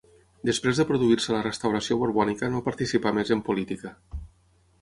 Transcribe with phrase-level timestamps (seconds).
[0.49, 3.93] Després de produir-se la restauració borbònica no participà més en política.